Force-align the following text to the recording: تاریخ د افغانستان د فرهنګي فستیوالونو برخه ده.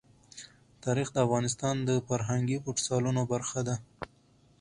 تاریخ 0.83 1.07
د 1.13 1.17
افغانستان 1.25 1.75
د 1.89 1.89
فرهنګي 2.07 2.57
فستیوالونو 2.65 3.21
برخه 3.33 3.59
ده. 3.67 3.75